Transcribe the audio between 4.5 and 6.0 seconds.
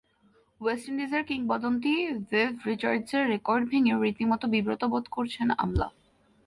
বিব্রত বোধ করছেন আমলা।